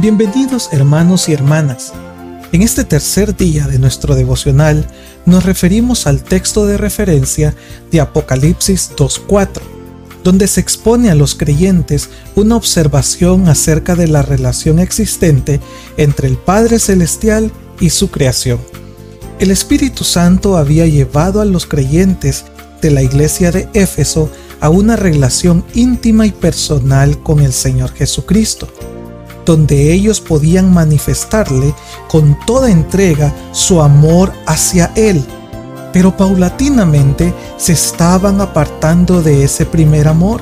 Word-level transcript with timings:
Bienvenidos 0.00 0.70
hermanos 0.72 1.28
y 1.28 1.34
hermanas. 1.34 1.92
En 2.52 2.62
este 2.62 2.84
tercer 2.84 3.36
día 3.36 3.66
de 3.66 3.78
nuestro 3.78 4.14
devocional 4.14 4.86
nos 5.26 5.44
referimos 5.44 6.06
al 6.06 6.22
texto 6.24 6.64
de 6.64 6.78
referencia 6.78 7.54
de 7.90 8.00
Apocalipsis 8.00 8.92
2.4, 8.96 9.60
donde 10.24 10.46
se 10.46 10.62
expone 10.62 11.10
a 11.10 11.14
los 11.14 11.34
creyentes 11.34 12.08
una 12.34 12.56
observación 12.56 13.46
acerca 13.50 13.94
de 13.94 14.08
la 14.08 14.22
relación 14.22 14.78
existente 14.78 15.60
entre 15.98 16.28
el 16.28 16.38
Padre 16.38 16.78
Celestial 16.78 17.52
y 17.78 17.90
su 17.90 18.10
creación. 18.10 18.58
El 19.38 19.50
Espíritu 19.50 20.04
Santo 20.04 20.56
había 20.56 20.86
llevado 20.86 21.42
a 21.42 21.44
los 21.44 21.66
creyentes 21.66 22.46
de 22.80 22.90
la 22.90 23.02
iglesia 23.02 23.52
de 23.52 23.68
Éfeso 23.74 24.30
a 24.60 24.70
una 24.70 24.96
relación 24.96 25.62
íntima 25.74 26.24
y 26.24 26.32
personal 26.32 27.22
con 27.22 27.40
el 27.40 27.52
Señor 27.52 27.92
Jesucristo 27.92 28.66
donde 29.44 29.92
ellos 29.92 30.20
podían 30.20 30.72
manifestarle 30.72 31.74
con 32.08 32.36
toda 32.46 32.70
entrega 32.70 33.34
su 33.52 33.80
amor 33.80 34.32
hacia 34.46 34.92
Él. 34.94 35.24
Pero 35.92 36.16
paulatinamente 36.16 37.34
se 37.56 37.72
estaban 37.72 38.40
apartando 38.40 39.22
de 39.22 39.44
ese 39.44 39.66
primer 39.66 40.08
amor, 40.08 40.40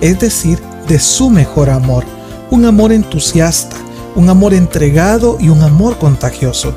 es 0.00 0.18
decir, 0.18 0.60
de 0.88 0.98
su 0.98 1.30
mejor 1.30 1.70
amor, 1.70 2.04
un 2.50 2.64
amor 2.64 2.92
entusiasta, 2.92 3.76
un 4.16 4.28
amor 4.28 4.52
entregado 4.54 5.38
y 5.40 5.48
un 5.48 5.62
amor 5.62 5.98
contagioso. 5.98 6.74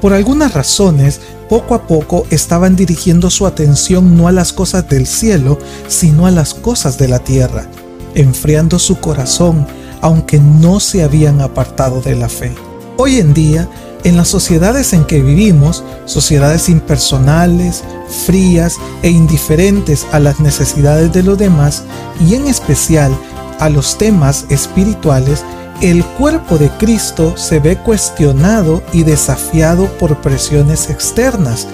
Por 0.00 0.12
algunas 0.12 0.54
razones, 0.54 1.20
poco 1.48 1.74
a 1.74 1.86
poco 1.86 2.26
estaban 2.30 2.76
dirigiendo 2.76 3.28
su 3.28 3.46
atención 3.46 4.16
no 4.16 4.28
a 4.28 4.32
las 4.32 4.52
cosas 4.52 4.88
del 4.88 5.06
cielo, 5.06 5.58
sino 5.88 6.26
a 6.26 6.30
las 6.30 6.54
cosas 6.54 6.96
de 6.96 7.08
la 7.08 7.18
tierra, 7.18 7.66
enfriando 8.14 8.78
su 8.78 9.00
corazón 9.00 9.66
aunque 10.00 10.38
no 10.38 10.80
se 10.80 11.02
habían 11.02 11.40
apartado 11.40 12.00
de 12.00 12.16
la 12.16 12.28
fe. 12.28 12.54
Hoy 12.96 13.18
en 13.18 13.34
día, 13.34 13.68
en 14.04 14.16
las 14.16 14.28
sociedades 14.28 14.92
en 14.92 15.04
que 15.04 15.20
vivimos, 15.20 15.84
sociedades 16.06 16.68
impersonales, 16.68 17.84
frías 18.26 18.76
e 19.02 19.10
indiferentes 19.10 20.06
a 20.12 20.20
las 20.20 20.40
necesidades 20.40 21.12
de 21.12 21.22
los 21.22 21.38
demás 21.38 21.84
y 22.26 22.34
en 22.34 22.46
especial 22.46 23.12
a 23.58 23.68
los 23.68 23.98
temas 23.98 24.46
espirituales, 24.48 25.44
el 25.82 26.04
cuerpo 26.04 26.58
de 26.58 26.68
Cristo 26.78 27.34
se 27.36 27.58
ve 27.58 27.76
cuestionado 27.78 28.82
y 28.92 29.02
desafiado 29.02 29.86
por 29.98 30.20
presiones 30.20 30.90
externas 30.90 31.66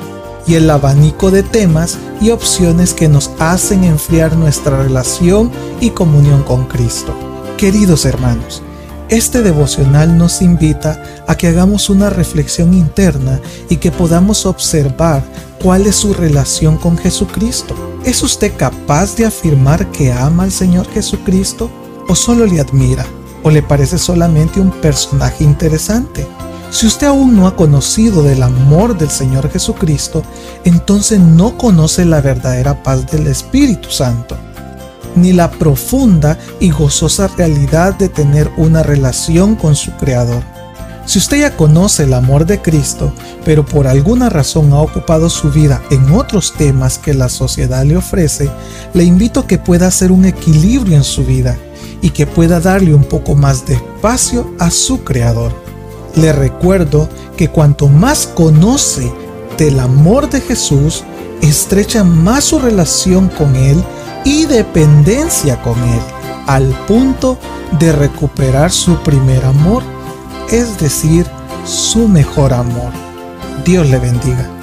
y 0.46 0.54
el 0.54 0.70
abanico 0.70 1.30
de 1.30 1.42
temas 1.42 1.98
y 2.20 2.30
opciones 2.30 2.94
que 2.94 3.08
nos 3.08 3.30
hacen 3.40 3.82
enfriar 3.82 4.36
nuestra 4.36 4.80
relación 4.80 5.50
y 5.80 5.90
comunión 5.90 6.44
con 6.44 6.66
Cristo. 6.66 7.25
Queridos 7.56 8.04
hermanos, 8.04 8.62
este 9.08 9.40
devocional 9.40 10.18
nos 10.18 10.42
invita 10.42 11.02
a 11.26 11.36
que 11.38 11.46
hagamos 11.46 11.88
una 11.88 12.10
reflexión 12.10 12.74
interna 12.74 13.40
y 13.70 13.78
que 13.78 13.90
podamos 13.90 14.44
observar 14.44 15.24
cuál 15.62 15.86
es 15.86 15.96
su 15.96 16.12
relación 16.12 16.76
con 16.76 16.98
Jesucristo. 16.98 17.74
¿Es 18.04 18.22
usted 18.22 18.54
capaz 18.58 19.16
de 19.16 19.24
afirmar 19.24 19.90
que 19.90 20.12
ama 20.12 20.42
al 20.42 20.52
Señor 20.52 20.86
Jesucristo 20.90 21.70
o 22.06 22.14
solo 22.14 22.44
le 22.44 22.60
admira 22.60 23.06
o 23.42 23.48
le 23.48 23.62
parece 23.62 23.96
solamente 23.96 24.60
un 24.60 24.70
personaje 24.70 25.42
interesante? 25.42 26.26
Si 26.70 26.86
usted 26.86 27.06
aún 27.06 27.36
no 27.36 27.46
ha 27.46 27.56
conocido 27.56 28.22
del 28.22 28.42
amor 28.42 28.98
del 28.98 29.08
Señor 29.08 29.48
Jesucristo, 29.50 30.22
entonces 30.64 31.20
no 31.20 31.56
conoce 31.56 32.04
la 32.04 32.20
verdadera 32.20 32.82
paz 32.82 33.10
del 33.10 33.28
Espíritu 33.28 33.90
Santo 33.90 34.36
ni 35.16 35.32
la 35.32 35.50
profunda 35.50 36.38
y 36.60 36.70
gozosa 36.70 37.28
realidad 37.28 37.94
de 37.94 38.08
tener 38.08 38.50
una 38.56 38.82
relación 38.82 39.56
con 39.56 39.74
su 39.74 39.90
Creador. 39.92 40.42
Si 41.06 41.18
usted 41.20 41.38
ya 41.40 41.56
conoce 41.56 42.02
el 42.02 42.14
amor 42.14 42.46
de 42.46 42.60
Cristo, 42.60 43.12
pero 43.44 43.64
por 43.64 43.86
alguna 43.86 44.28
razón 44.28 44.72
ha 44.72 44.80
ocupado 44.80 45.30
su 45.30 45.50
vida 45.50 45.80
en 45.90 46.10
otros 46.10 46.52
temas 46.54 46.98
que 46.98 47.14
la 47.14 47.28
sociedad 47.28 47.84
le 47.84 47.96
ofrece, 47.96 48.50
le 48.92 49.04
invito 49.04 49.40
a 49.40 49.46
que 49.46 49.58
pueda 49.58 49.86
hacer 49.86 50.10
un 50.10 50.24
equilibrio 50.24 50.96
en 50.96 51.04
su 51.04 51.24
vida 51.24 51.56
y 52.02 52.10
que 52.10 52.26
pueda 52.26 52.58
darle 52.58 52.92
un 52.92 53.04
poco 53.04 53.36
más 53.36 53.66
de 53.66 53.74
espacio 53.74 54.52
a 54.58 54.70
su 54.70 55.04
Creador. 55.04 55.52
Le 56.16 56.32
recuerdo 56.32 57.08
que 57.36 57.50
cuanto 57.50 57.88
más 57.88 58.26
conoce 58.26 59.12
del 59.58 59.78
amor 59.78 60.28
de 60.28 60.40
Jesús, 60.40 61.04
estrecha 61.40 62.02
más 62.02 62.44
su 62.44 62.58
relación 62.58 63.28
con 63.28 63.54
Él 63.54 63.82
y 64.26 64.44
dependencia 64.44 65.62
con 65.62 65.78
Él, 65.84 66.00
al 66.48 66.66
punto 66.88 67.38
de 67.78 67.92
recuperar 67.92 68.72
su 68.72 68.96
primer 69.04 69.44
amor, 69.44 69.84
es 70.50 70.80
decir, 70.80 71.24
su 71.64 72.08
mejor 72.08 72.52
amor. 72.52 72.90
Dios 73.64 73.88
le 73.88 74.00
bendiga. 74.00 74.55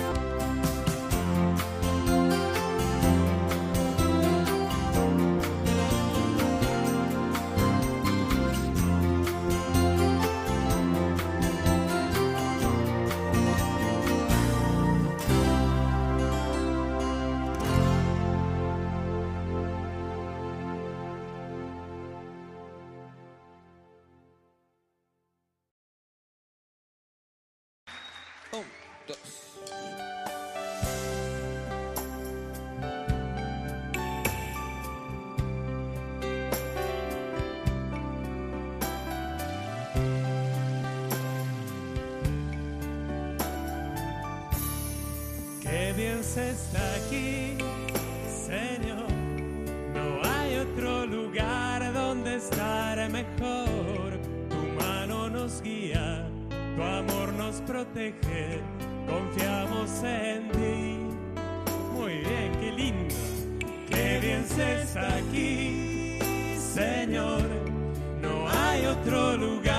Qué 28.54 28.60
bien 45.98 46.24
se 46.24 46.52
está 46.52 46.96
aquí, 46.96 47.58
Señor. 48.46 49.10
No 49.94 50.22
hay 50.30 50.58
otro 50.58 51.08
lugar 51.08 51.92
donde 51.94 52.36
estar 52.36 53.10
mejor. 53.10 54.20
Tu 54.50 54.56
mano 54.80 55.28
nos 55.30 55.64
guía, 55.64 56.30
tu 56.76 56.84
amor 56.84 57.23
nos 57.54 57.62
protege. 57.62 58.62
Confiamos 59.08 60.04
en 60.04 60.50
ti. 60.52 60.98
Muy 61.94 62.14
bien, 62.14 62.52
qué 62.60 62.72
lindo. 62.72 63.16
Qué 63.90 64.20
bien 64.22 64.46
se 64.48 64.82
está 64.82 65.16
aquí, 65.18 66.20
Señor. 66.58 67.44
No 68.22 68.48
hay 68.50 68.86
otro 68.86 69.38
lugar 69.38 69.73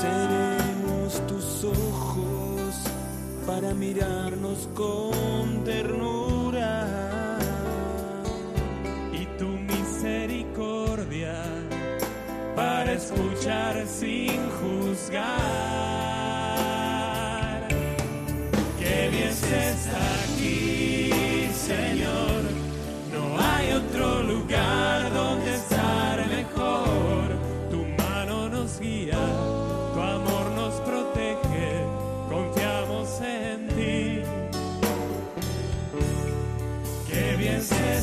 Seremos 0.00 1.26
tus 1.26 1.64
ojos 1.64 2.74
para 3.46 3.74
mirarnos 3.74 4.68
con 4.74 5.64
ternura. 5.64 6.30
y 9.12 9.26
tu 9.38 9.46
misericordia 9.46 11.34
para 12.56 12.92
escuchar 12.92 13.86
sin 13.86 14.38
juzgar. 14.60 15.89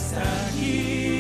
Está 0.08 0.48
aquí, 0.48 1.17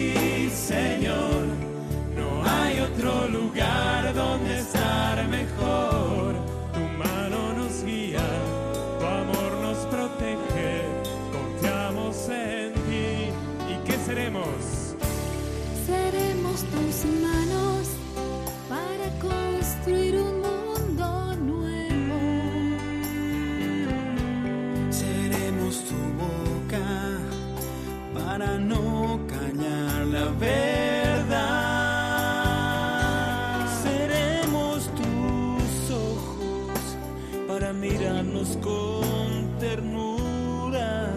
con 38.61 39.57
ternura. 39.59 41.09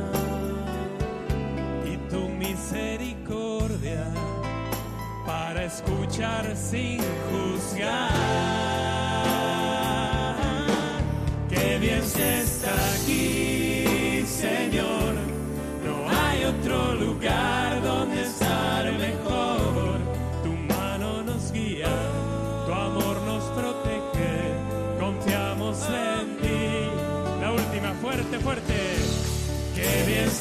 y 1.85 1.97
tu 2.09 2.29
misericordia 2.29 4.07
para 5.27 5.65
escuchar 5.65 6.57
sin 6.57 7.01
juzgar. 7.29 8.11
Qué 11.49 11.79
bien 11.79 12.03
se 12.03 12.41
está 12.41 12.73
aquí, 12.95 13.40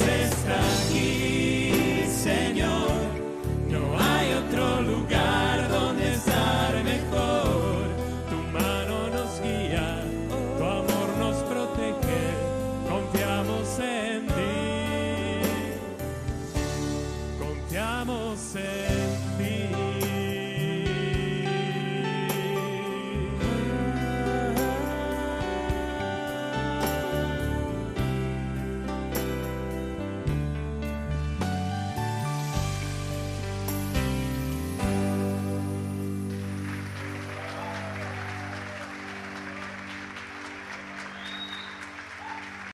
Está 0.01 0.59
aquí, 0.85 2.03
Señor. 2.07 2.91
No 3.67 3.99
hay 3.99 4.33
otro 4.33 4.81
lugar 4.81 5.69
donde 5.69 6.13
estar 6.13 6.73
mejor. 6.83 7.83
Tu 8.29 8.35
mano 8.57 9.07
nos 9.09 9.41
guía, 9.41 10.03
tu 10.57 10.63
amor 10.63 11.09
nos 11.19 11.35
protege. 11.43 12.21
Confiamos 12.89 13.79
en 13.79 14.27
ti. 14.27 14.59
Confiamos 17.39 18.55
en 18.55 19.37
ti. 19.37 19.78